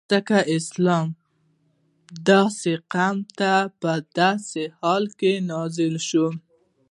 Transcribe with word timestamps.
ځکه 0.11 0.37
اسلام 0.57 1.07
داسی 2.27 2.73
قوم 2.93 3.17
ته 3.37 3.51
په 3.81 3.91
داسی 4.17 4.65
حال 4.79 5.03
کی 5.19 5.33
نازل 5.51 5.93
سوی 6.09 6.33